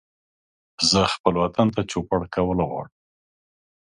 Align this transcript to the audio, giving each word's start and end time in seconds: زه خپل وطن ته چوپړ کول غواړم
زه 0.91 0.99
خپل 1.13 1.33
وطن 1.43 1.67
ته 1.75 1.81
چوپړ 1.91 2.19
کول 2.35 2.59
غواړم 2.69 2.95